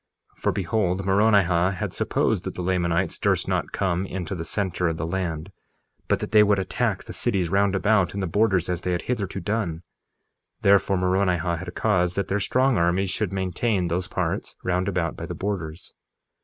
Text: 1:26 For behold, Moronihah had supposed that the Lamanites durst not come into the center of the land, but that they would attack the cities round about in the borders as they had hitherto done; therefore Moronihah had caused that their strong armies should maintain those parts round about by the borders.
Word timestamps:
1:26 0.37 0.41
For 0.41 0.51
behold, 0.51 1.05
Moronihah 1.05 1.75
had 1.75 1.93
supposed 1.93 2.43
that 2.45 2.55
the 2.55 2.63
Lamanites 2.63 3.19
durst 3.19 3.47
not 3.47 3.71
come 3.71 4.07
into 4.07 4.33
the 4.33 4.43
center 4.43 4.87
of 4.87 4.97
the 4.97 5.05
land, 5.05 5.51
but 6.07 6.19
that 6.21 6.31
they 6.31 6.41
would 6.41 6.57
attack 6.57 7.03
the 7.03 7.13
cities 7.13 7.51
round 7.51 7.75
about 7.75 8.15
in 8.15 8.19
the 8.19 8.25
borders 8.25 8.67
as 8.67 8.81
they 8.81 8.93
had 8.93 9.03
hitherto 9.03 9.39
done; 9.39 9.83
therefore 10.63 10.97
Moronihah 10.97 11.57
had 11.59 11.75
caused 11.75 12.15
that 12.15 12.29
their 12.29 12.39
strong 12.39 12.79
armies 12.79 13.11
should 13.11 13.31
maintain 13.31 13.89
those 13.89 14.07
parts 14.07 14.55
round 14.63 14.87
about 14.87 15.15
by 15.15 15.27
the 15.27 15.35
borders. 15.35 15.93